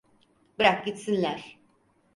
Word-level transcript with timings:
Bırak 0.59 0.85
gitsinler. 0.85 1.57